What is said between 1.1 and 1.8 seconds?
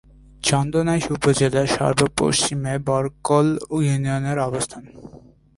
উপজেলার